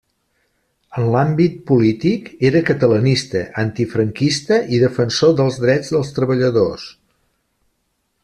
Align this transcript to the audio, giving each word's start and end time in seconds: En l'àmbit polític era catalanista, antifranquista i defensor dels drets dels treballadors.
En 0.99 1.09
l'àmbit 1.15 1.57
polític 1.71 2.31
era 2.49 2.61
catalanista, 2.69 3.43
antifranquista 3.65 4.59
i 4.77 4.81
defensor 4.87 5.37
dels 5.41 5.61
drets 5.67 5.95
dels 5.97 6.11
treballadors. 6.19 6.89